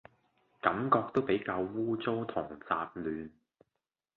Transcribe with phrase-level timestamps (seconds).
[0.59, 3.29] 感覺都比較污糟同雜亂